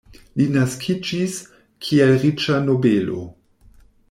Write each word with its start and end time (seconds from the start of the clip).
Li 0.39 0.45
naskiĝis, 0.53 1.37
kiel 1.89 2.17
riĉa 2.25 2.59
nobelo. 2.71 3.23